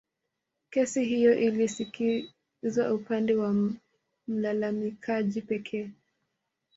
[0.69, 3.55] Kesi hiyo ilisikilizwa upande wa
[4.27, 5.91] mlalamikaji pekee